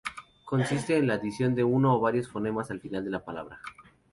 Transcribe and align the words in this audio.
Consiste 0.45 0.97
en 0.97 1.05
la 1.05 1.13
adición 1.13 1.53
de 1.53 1.63
uno 1.63 1.93
o 1.95 1.99
varios 1.99 2.27
fonemas 2.27 2.71
al 2.71 2.79
final 2.81 3.03
de 3.03 3.09
una 3.09 3.23
palabra. 3.23 3.59